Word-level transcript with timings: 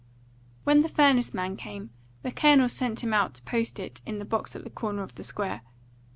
When 0.63 0.79
the 0.79 0.89
furnace 0.89 1.31
man 1.31 1.55
came, 1.55 1.91
the 2.23 2.31
Colonel 2.31 2.67
sent 2.69 3.03
him 3.03 3.13
out 3.13 3.35
to 3.35 3.43
post 3.43 3.79
it 3.79 4.01
in 4.03 4.17
the 4.17 4.25
box 4.25 4.55
at 4.55 4.63
the 4.63 4.71
corner 4.71 5.03
of 5.03 5.13
the 5.13 5.23
square. 5.23 5.61